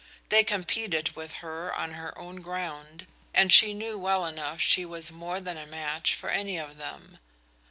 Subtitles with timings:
[0.29, 3.05] They competed with her on her own ground,
[3.35, 7.19] and she knew well enough she was more than a match for any of them.